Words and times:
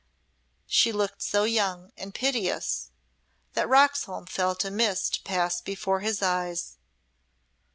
'"She 0.65 0.91
looked 0.91 1.21
so 1.21 1.43
young 1.43 1.91
and 1.95 2.11
piteous 2.11 2.89
that 3.53 3.69
Roxholm 3.69 4.25
felt 4.25 4.65
a 4.65 4.71
mist 4.71 5.23
pass 5.23 5.61
before 5.61 5.99
his 5.99 6.23
eyes. 6.23 6.77